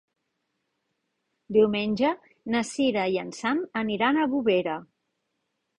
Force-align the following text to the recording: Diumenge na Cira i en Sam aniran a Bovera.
Diumenge 1.57 2.15
na 2.55 2.65
Cira 2.73 3.05
i 3.17 3.21
en 3.27 3.31
Sam 3.43 3.65
aniran 3.85 4.21
a 4.25 4.29
Bovera. 4.35 4.85